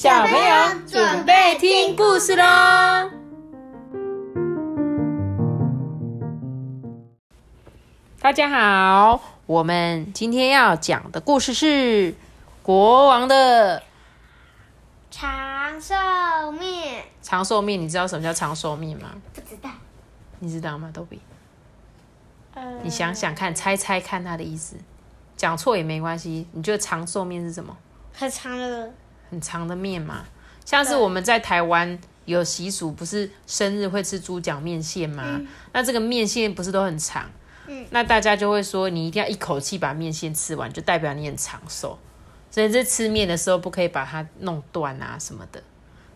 [0.00, 3.10] 小朋友准备听故事喽！
[8.20, 12.14] 大家好，我们今天要讲的故事是
[12.62, 13.82] 国王的
[15.10, 15.96] 长寿
[16.52, 17.80] 面，长寿面。
[17.80, 19.08] 你知道什么叫长寿面吗？
[19.34, 19.68] 不知道。
[20.38, 21.20] 你知道吗，豆比？
[22.54, 24.76] 呃你想想看，猜猜看它的意思。
[25.36, 26.46] 讲错也没关系。
[26.52, 27.76] 你觉得长寿面是什么？
[28.12, 28.94] 很长的，
[29.30, 30.24] 很长的面嘛，
[30.64, 35.40] 像是我们在台湾有习俗，不是生日会吃猪脚面线吗？
[35.72, 37.30] 那这个面线不是都很长？
[37.66, 41.98] 嗯那大家就会说，你一定要一口气把面线吃完，就代表你很长寿。
[42.50, 45.62] 所以在吃面的时候，不可以把它弄断啊什么的。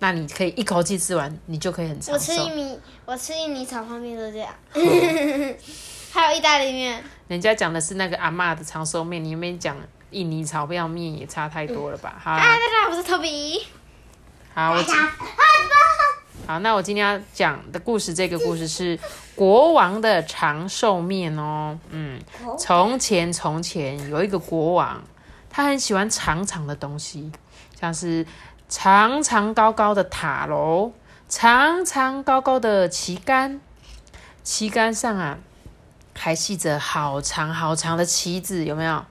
[0.00, 2.18] 那你可以一口气吃完，你就可以很长我。
[2.18, 4.54] 吃一米，我吃印尼炒泡面都这样，
[6.12, 9.74] 还有意大利面，人家讲的是那个阿嬷的长寿面，你有没有讲
[10.10, 12.20] 印尼炒面面也差太多了吧？
[12.24, 13.62] 大家好，我是托比。
[14.54, 14.94] 好，我今
[16.46, 18.98] 好，那我今天要讲的故事，这个故事是
[19.34, 21.78] 国王的长寿面哦。
[21.90, 22.18] 嗯，
[22.58, 25.02] 从前从前有一个国王，
[25.50, 27.30] 他很喜欢长长的东西，
[27.78, 28.26] 像是
[28.66, 30.92] 长长高高的塔楼，
[31.28, 33.60] 长长高高的旗杆，
[34.42, 35.38] 旗杆上啊
[36.14, 39.04] 还系着好长好长的旗子，有没有？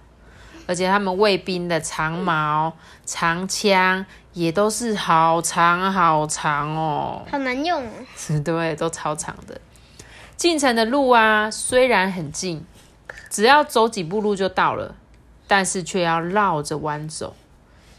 [0.68, 2.74] 而且他们卫兵的长矛、
[3.06, 7.26] 长枪也都是好长好长哦。
[7.32, 7.90] 好难用哦，
[8.46, 9.60] 对，都超长的。
[10.36, 12.64] 进城的路啊，虽然很近，
[13.30, 14.94] 只要走几步路就到了，
[15.48, 17.36] 但是却要绕着弯走，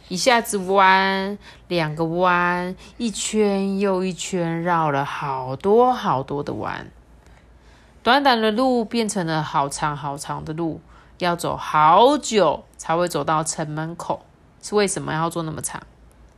[0.08, 6.86] 一下子弯，两个弯，一圈又一圈，绕了好多好多的弯。
[8.04, 10.80] 短短的路变成了好长好长的路，
[11.18, 14.24] 要走好久才会走到城门口。
[14.60, 15.80] 是为什么要做那么长？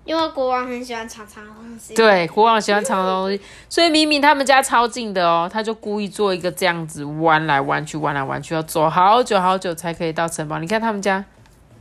[0.04, 1.94] 因为国王很喜欢长长的东西。
[1.94, 10.58] 对，国王喜欢长的东西，所以明明他们家超近的哦，他就故意做一个这样子弯来弯去，弯来弯去，要走好久好久才可以到城堡。
[10.58, 11.24] 你看他们家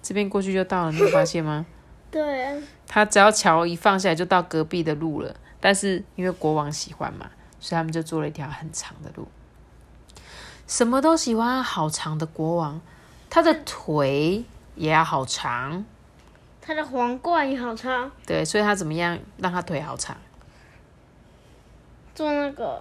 [0.01, 1.65] 这边过去就到了，你有发现吗？
[2.11, 2.55] 对啊，
[2.87, 5.35] 他只要桥一放下来就到隔壁的路了。
[5.59, 7.25] 但是因为国王喜欢嘛，
[7.59, 9.27] 所以他们就做了一条很长的路。
[10.69, 12.79] 什么都喜欢好长的国王，
[13.27, 15.83] 他的腿也要好长。
[16.61, 20.15] 他的皇冠也好长，对，所以他怎么样让他腿好长？
[22.13, 22.79] 做那个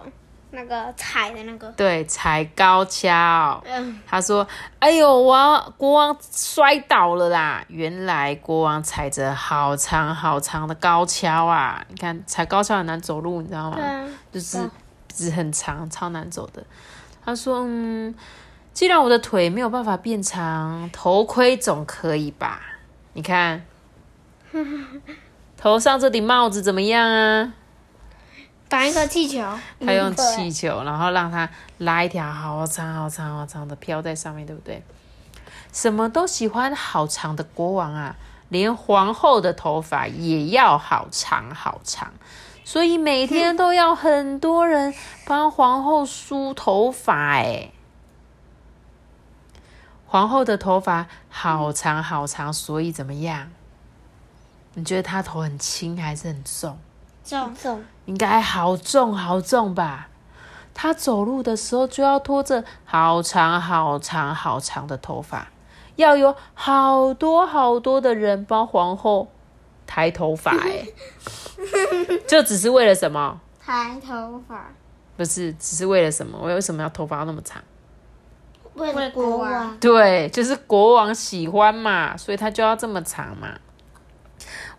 [0.51, 3.59] 那个踩的那个，对，踩高跷。
[3.65, 7.65] 嗯，他说：“哎呦，我要国王摔倒了啦！
[7.69, 11.83] 原来国王踩着好长好长的高跷啊！
[11.89, 13.77] 你看踩高跷很难走路，你知道吗？
[13.77, 14.69] 对啊，就是
[15.07, 16.63] 直很长，超难走的。”
[17.29, 18.13] 他说：“嗯，
[18.73, 22.59] 既然我的腿没有办法变长，头盔总可以吧？
[23.13, 23.65] 你看，
[25.55, 27.53] 头上这顶帽子怎么样啊？”
[28.69, 29.43] 绑一个气球，
[29.83, 34.83] 他用气球，然后让他拉一条好长好长好长的飘在上面，对不对？
[35.73, 38.15] 什么都喜欢好长的国王啊，
[38.49, 42.13] 连皇后的头发也要好长好长，
[42.69, 44.93] 所以每天都要很多人
[45.25, 47.31] 帮皇后梳头发。
[47.37, 47.71] 哎，
[50.05, 53.49] 皇后的头发好长好长，所以怎么样？
[54.75, 56.77] 你觉得她头很轻还是很重？
[57.23, 60.09] 重重，应该好重好重吧？
[60.75, 65.47] 她走路的时候就要拖着好长好长好长的头发，
[65.95, 69.27] 要有好多好多的人帮皇后
[69.87, 70.85] 抬头发，哎，
[72.27, 73.39] 就只是为了什么？
[73.63, 74.71] 抬头发，
[75.17, 76.37] 不是，只是为了什么？
[76.41, 77.61] 我为什么要头发要那么长？
[78.75, 83.49] 为了国王，对，就是国王喜欢嘛，所以他就要这么长嘛。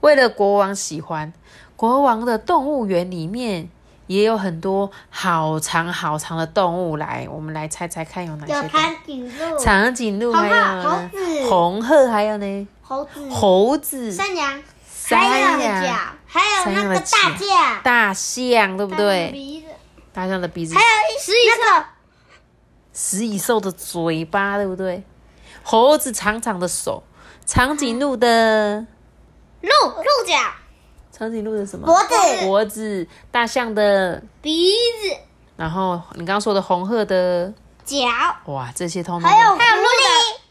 [0.01, 1.31] 为了国王喜欢，
[1.77, 3.69] 国王的动物园里面
[4.07, 6.97] 也有很多好长好长的动物。
[6.97, 8.69] 来，我们来猜猜看有哪些？
[8.69, 15.95] 长颈鹿、长颈鹿，还有猴呢子红鹤，还有呢猴子、猴子、山羊、山羊、脚，
[16.31, 19.31] 还有山那个大象，大象，对不对？
[19.33, 19.67] 鼻子，
[20.13, 20.75] 大象的鼻子。
[20.75, 21.85] 还，有一食蚁兽，
[22.93, 25.03] 食蚁兽的嘴巴，对不对？
[25.65, 27.03] 猴子长长的手，
[27.45, 28.87] 长颈鹿的
[29.61, 30.39] 鹿鹿角、
[31.11, 31.85] 长颈鹿的什么？
[31.85, 32.15] 脖子、
[32.47, 34.71] 脖子，大象的，鼻
[35.03, 35.17] 子、
[35.57, 37.53] 然后你刚刚说的红鹤的，
[37.85, 38.07] 脚，
[38.47, 39.89] 哇，这些通通还有都还有鹿的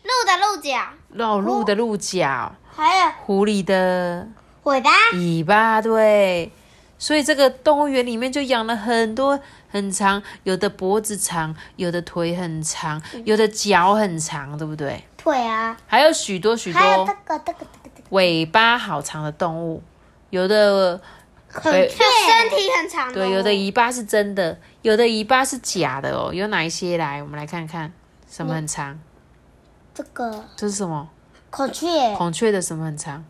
[0.04, 0.80] 鹿的鹿角，
[1.14, 4.28] 老鹿的鹿角，还有狐狸的
[4.70, 6.52] 尾巴，尾巴，对。
[6.98, 9.40] 所以这个动物园里面就养了很多
[9.70, 15.02] 很长，有的脖子长，有的腿很长，有的脚很长，对不对？
[15.16, 19.82] 腿啊，还有许多许还有多这个这个这个，尾巴好长的动物，
[20.30, 21.00] 有的
[21.64, 23.14] 对就身体很长。
[23.14, 26.34] 对，有的尾巴是真的，有的尾巴是假的哦。
[26.34, 27.24] 有哪一些来？
[27.24, 27.94] 我们来看看，
[28.30, 29.00] 什么很长？
[29.94, 31.10] 这个这是什么？
[31.50, 31.88] 孔雀
[32.18, 33.24] 孔雀的什么很长？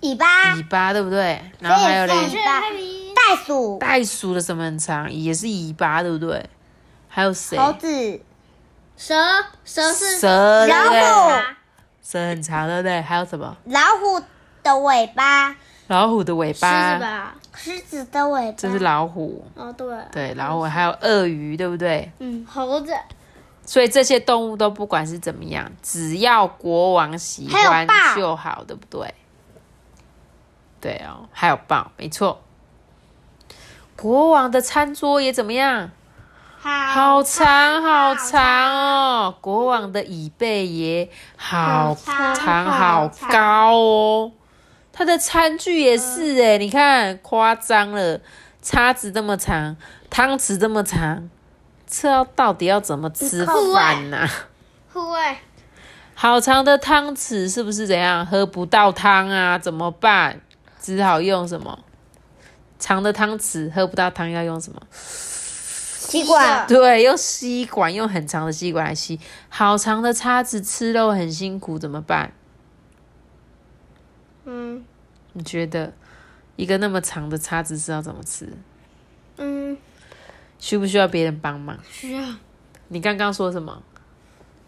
[0.00, 1.40] 尾巴，尾巴，对不对？
[1.60, 5.12] 然后还有嘞，尾巴，袋鼠、袋鼠的什么很长？
[5.12, 6.48] 也是尾巴，对不对？
[7.08, 7.58] 还有谁？
[7.58, 8.20] 猴子、
[8.96, 9.14] 蛇，
[9.64, 11.32] 蛇是蛇，老虎，
[12.02, 13.00] 蛇很长，对不对？
[13.00, 13.56] 还有什么？
[13.64, 14.22] 老虎
[14.62, 15.56] 的尾巴，
[15.88, 17.34] 老虎的尾巴，吧？
[17.54, 19.44] 狮子的尾巴，这是老虎。
[19.56, 22.10] 哦，对，对，老虎还有鳄鱼，对不对？
[22.20, 22.92] 嗯，猴子，
[23.66, 29.12] 所以这些动物都不管是怎么样，只要国王喜欢就好，对不对？
[30.80, 32.40] 对哦，还有豹，没错。
[33.96, 35.90] 国王的餐桌也怎么样？
[36.60, 39.34] 好长好长哦！
[39.40, 44.32] 国王的椅背也好好长长好好高哦。
[44.92, 48.20] 他的餐具也是哎，你看夸张了，
[48.60, 49.76] 叉子这么长，
[50.10, 51.30] 汤匙这么长，
[51.86, 54.26] 这要到底要怎么吃饭呢、
[54.92, 55.36] 护卫，
[56.14, 59.56] 好长的汤匙是不是怎样喝不到汤啊？
[59.56, 60.40] 怎么办？
[60.80, 61.84] 只好用什么？
[62.78, 64.80] 长的汤匙喝不到汤要用什么？
[64.90, 69.20] 吸管，对，用吸管，用很长的吸管来吸。
[69.48, 72.32] 好长的叉子吃肉很辛苦，怎么办？
[74.44, 74.82] 嗯
[75.34, 75.92] 你觉得
[76.56, 78.50] 一个那么长的叉子是要怎么吃？
[79.36, 79.76] 嗯，
[80.58, 81.78] 需不需要别人帮忙？
[81.90, 82.22] 需要
[82.88, 83.82] 你刚刚说什么？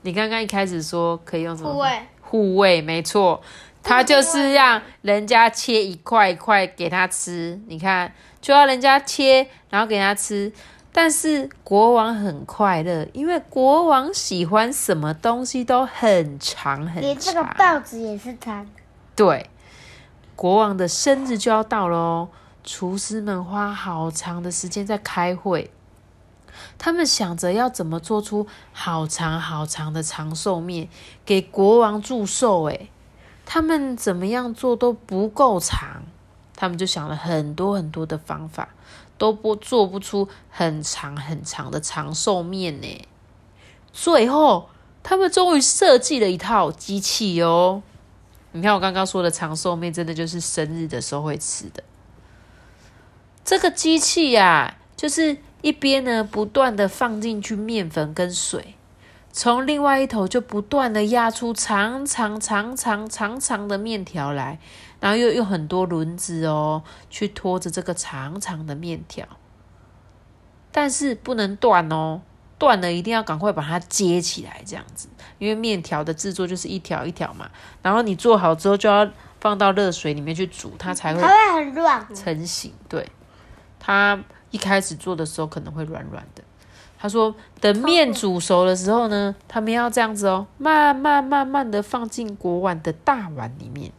[0.02, 1.72] 你刚刚一开始说可以用什么？
[1.72, 3.40] 护卫，护卫，没错，
[3.82, 7.60] 他就是让人家切一块一块给他吃。
[7.66, 10.52] 你看，就要人家切，然后给他吃。
[10.92, 17.54] 但是国王很快乐，因为国王喜欢什么东西都很长很长连这个长。
[17.56, 18.70] 报纸也是长的，
[19.14, 19.48] 对，
[20.34, 22.28] 国王的生日就要到了哦，
[22.64, 25.70] 厨师们花好长的时间在开会，
[26.76, 30.88] 他们想着要怎么做出好长好长的长寿面
[31.24, 32.64] 给国王祝寿。
[32.64, 32.90] 诶，
[33.52, 36.04] 他们怎么样做都不够长，
[36.54, 38.68] 他们就想了很多很多的方法，
[39.18, 43.08] 都不做不出很长很长的长寿面呢。
[43.92, 44.70] 最后，
[45.02, 47.82] 他们终于设计了一套机器哦。
[48.52, 51.82] 你看我刚刚说的长寿面，真的就是生日的时候会吃的。
[53.44, 58.76] 这个机器呀、就是一边呢不断的放进去面粉跟水，
[59.32, 64.58] 从另外一头就不断的压出长长长长长长的面条来，
[64.98, 69.24] 然后又用很多轮子哦去拖着这个长长的面条，
[70.72, 72.22] 但是不能断哦，
[72.58, 77.48] 断了一定要赶快把它接起来，这样子，因为面条的制作就是一条一条嘛，
[77.82, 79.08] 然后你做好之后就要
[79.40, 82.72] 放到热水里面去煮，它才会它会很软，成型。
[82.88, 83.08] 对，
[83.78, 86.42] 它一开始做的时候可能会软软的。
[87.02, 93.90] 他说，等面煮熟的时候呢，他们要这样子哦，慢慢慢慢的放进国碗的大碗里面。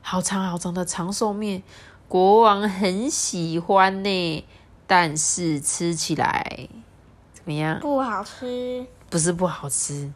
[0.00, 1.62] 好长好长的长寿面，
[2.08, 4.44] 国王很喜欢呢，
[4.86, 6.68] 但是吃起来
[7.34, 7.78] 怎么样？
[7.80, 10.10] 不好吃，不是不好吃，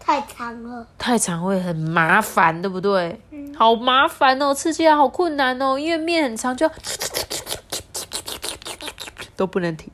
[0.00, 0.86] 太长了。
[0.96, 3.20] 太长会很麻烦，对不对？
[3.54, 6.72] 好麻烦哦，吃起来好困难哦，因为面很长，就要
[9.36, 9.90] 都不能停，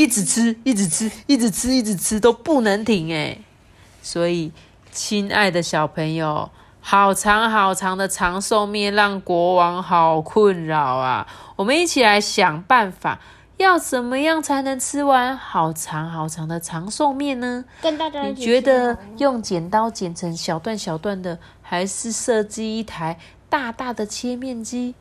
[0.00, 3.36] 一直吃，一直吃，一直吃，一直吃都不能停哎。
[4.00, 4.50] 所以，
[4.90, 11.26] 亲爱的小朋友，好长好长的长寿面让国王好困扰啊！
[11.54, 13.20] 我们一起来想办法，
[13.58, 17.66] 要怎么样才能吃完好长好长的长寿面呢？
[17.82, 23.18] 跟大家你觉得用剪刀剪成小段小段的，还是设计一台
[23.50, 24.94] 大大的切面机？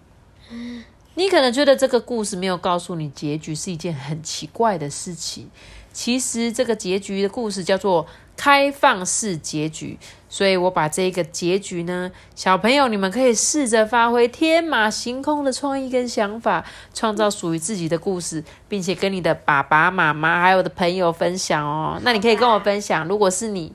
[1.20, 5.52] 你可能觉得这个故事没有告诉你结局是一件很奇怪的事情。
[5.92, 8.08] 其实这个结局的故事叫做
[8.38, 10.00] 开放式结局，
[10.30, 22.00] 所以我把这个结局呢，小朋友你们可以试着发挥天马行空的创意跟想法，创造属于自己的故事，并且跟你的爸爸妈妈还有我的朋友分享哦。
[22.02, 23.74] 那你可以跟我分享，如果是你，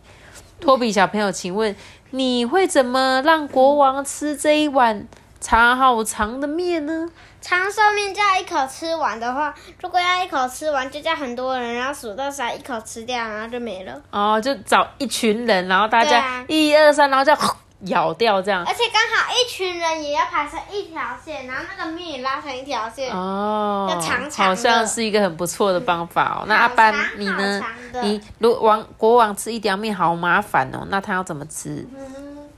[0.60, 1.76] 托比小朋友，请问
[2.12, 5.06] 你会怎么让国王吃这一碗
[5.42, 7.10] 长好长的面呢？
[7.44, 14.00] 长寿面叫一口吃完的话，如果要一口吃完，就叫很多人，然后数到三，一口吃掉，然后就没了。
[14.10, 17.36] 哦，就找一群人，然后大家一二三，然后就
[17.80, 18.64] 咬掉这样。
[18.66, 23.14] 而且刚好一群人也要排成一条线，然后那个面也拉成一条线。
[23.14, 26.44] 哦，要长长好像是一个很不错的方法哦。
[26.46, 27.62] 那阿班你呢
[28.02, 31.86] 你如王国王吃一条面好麻烦哦，那他要怎么吃？
[31.94, 32.48] 嗯，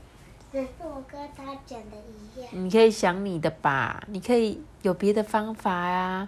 [0.53, 2.16] 也是我我跟他讲的一样。
[2.51, 6.27] 你可以想你的吧，你可以有别的方法呀。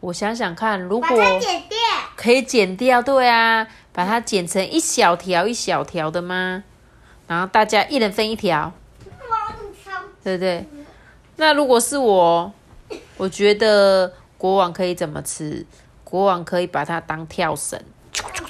[0.00, 1.08] 我想想看，如果。
[2.16, 6.64] 可以剪掉，对啊，把它剪成一小条一小条的吗？
[7.28, 8.72] 然后大家一人分一条，
[10.24, 10.66] 对不对？
[11.36, 12.52] 那如果是我，
[13.16, 15.64] 我觉得国王可以怎么吃？
[16.02, 17.80] 国王可以把它当跳绳，
[18.14, 18.42] 那这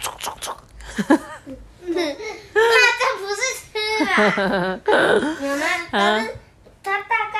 [3.18, 4.80] 不是吃啊，
[5.42, 5.66] 有吗？
[5.90, 6.34] 但是
[6.82, 7.36] 它大概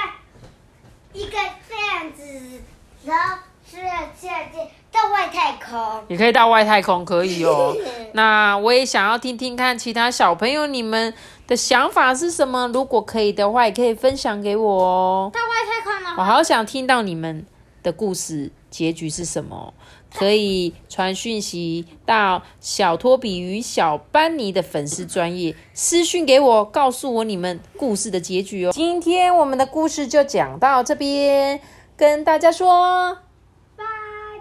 [1.14, 2.22] 一个这样子，
[3.04, 3.38] 然后
[3.70, 3.84] 是要
[4.18, 4.58] 下去
[4.90, 6.02] 到外太空。
[6.08, 7.76] 也可以到外太空，可以哦。
[8.12, 11.12] 那我也想要听听看其他小朋友你们
[11.46, 12.68] 的想法是什么？
[12.68, 15.30] 如果可以的话，也可以分享给我哦。
[15.32, 17.44] 到外太空呢我，好想听到你们
[17.82, 19.72] 的故事结局是什么，
[20.14, 28.72] 可以传讯息到小托比与小班尼的粉丝专业私讯给我，告诉我你们故事的结局哦。
[28.72, 31.60] 今天我们的故事就讲到这边，
[31.98, 33.18] 跟大家说
[33.76, 33.84] 拜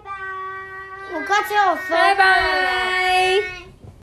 [0.05, 0.11] 拜。
[1.11, 3.66] 我快只有分拜拜。